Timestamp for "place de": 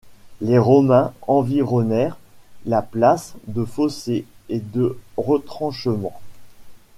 2.81-3.63